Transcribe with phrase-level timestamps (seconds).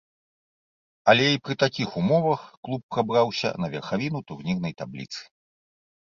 [1.11, 5.21] Але і пры такіх умовах клуб прабраўся на верхавіну турнірнай табліцы.